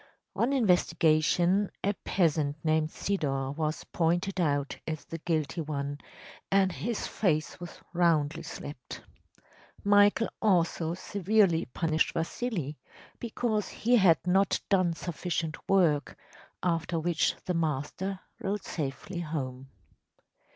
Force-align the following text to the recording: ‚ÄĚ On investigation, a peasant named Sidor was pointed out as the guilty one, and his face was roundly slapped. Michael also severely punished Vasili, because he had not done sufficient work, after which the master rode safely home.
‚ÄĚ 0.35 0.41
On 0.41 0.51
investigation, 0.53 1.69
a 1.83 1.93
peasant 1.93 2.57
named 2.65 2.89
Sidor 2.89 3.51
was 3.55 3.83
pointed 3.83 4.41
out 4.41 4.75
as 4.87 5.05
the 5.05 5.19
guilty 5.19 5.61
one, 5.61 5.99
and 6.49 6.71
his 6.71 7.05
face 7.05 7.59
was 7.59 7.79
roundly 7.93 8.41
slapped. 8.41 9.01
Michael 9.83 10.29
also 10.41 10.95
severely 10.95 11.65
punished 11.65 12.13
Vasili, 12.15 12.79
because 13.19 13.67
he 13.69 13.95
had 13.97 14.17
not 14.25 14.59
done 14.69 14.93
sufficient 14.93 15.55
work, 15.69 16.17
after 16.63 16.99
which 16.99 17.35
the 17.45 17.53
master 17.53 18.19
rode 18.39 18.63
safely 18.63 19.19
home. 19.19 19.69